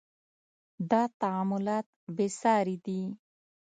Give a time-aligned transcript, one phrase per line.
[0.91, 3.01] •دا تعاملات بې ساري دي.